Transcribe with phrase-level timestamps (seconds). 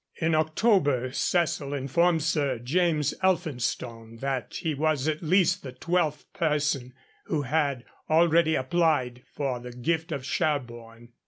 [0.19, 6.95] In October Cecil informed Sir James Elphinstone that he was at least the twelfth person
[7.25, 11.09] who had already applied for the gift of Sherborne.